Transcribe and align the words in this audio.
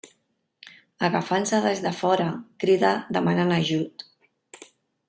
Agafant-se 1.09 1.59
des 1.67 1.83
de 1.89 1.93
fora, 1.99 2.27
crida 2.65 2.95
demanant 3.21 3.57
ajut. 3.61 4.07